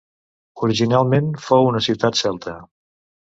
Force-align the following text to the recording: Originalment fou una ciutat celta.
Originalment 0.67 1.27
fou 1.49 1.69
una 1.73 1.83
ciutat 1.89 2.19
celta. 2.23 2.57